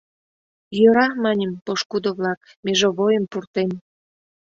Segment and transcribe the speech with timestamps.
[0.77, 3.71] —Йӧра, маньым, пошкудо-влак, межовойым пуртем.